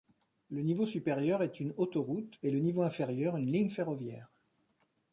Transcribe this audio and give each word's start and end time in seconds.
Le 0.49 0.63
niveau 0.63 0.87
supérieur 0.87 1.43
est 1.43 1.59
une 1.59 1.75
autoroute, 1.77 2.39
et 2.41 2.49
le 2.49 2.57
niveau 2.57 2.81
inférieur 2.81 3.37
une 3.37 3.51
ligne 3.51 3.69
ferroviaire. 3.69 4.31